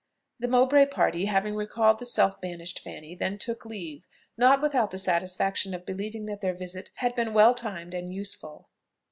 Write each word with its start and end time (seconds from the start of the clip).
The 0.39 0.47
Mowbray 0.47 0.87
party, 0.87 1.25
having 1.25 1.53
recalled 1.53 1.99
the 1.99 2.07
self 2.07 2.41
banished 2.41 2.79
Fanny, 2.79 3.13
then 3.13 3.37
took 3.37 3.65
leave, 3.65 4.07
not 4.35 4.59
without 4.59 4.89
the 4.89 4.97
satisfaction 4.97 5.75
of 5.75 5.85
believing 5.85 6.25
that 6.25 6.41
their 6.41 6.55
visit 6.57 6.89
had 6.95 7.13
been 7.13 7.35
well 7.35 7.53
timed 7.53 7.93
and 7.93 8.11
useful. 8.11 8.67